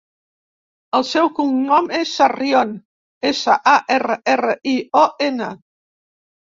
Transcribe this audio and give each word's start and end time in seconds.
El 0.99 1.05
seu 1.09 1.29
cognom 1.41 1.91
és 1.99 2.15
Sarrion: 2.21 2.73
essa, 3.33 3.61
a, 3.75 3.77
erra, 3.99 4.21
erra, 4.37 4.61
i, 4.75 4.77
o, 5.05 5.07
ena. 5.33 5.57